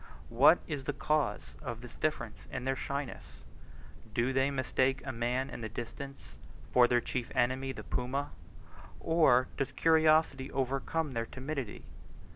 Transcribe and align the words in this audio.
What 0.29 0.57
is 0.65 0.85
the 0.85 0.93
cause 0.97 1.53
of 1.61 1.81
this 1.81 1.93
difference 1.93 2.47
in 2.51 2.65
their 2.65 2.75
shyness? 2.75 3.43
Do 4.15 4.33
they 4.33 4.49
mistake 4.49 5.03
a 5.05 5.11
man 5.11 5.51
in 5.51 5.61
the 5.61 5.69
distance 5.69 6.37
for 6.73 6.87
their 6.87 7.01
chief 7.01 7.29
enemy 7.35 7.71
the 7.71 7.83
puma? 7.83 8.31
Or 8.99 9.47
does 9.57 9.73
curiosity 9.73 10.51
overcome 10.53 11.11
their 11.11 11.27
timidity? 11.27 11.83